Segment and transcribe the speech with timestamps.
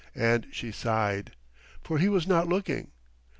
[0.15, 1.33] And she sighed....
[1.83, 2.89] For he was not looking.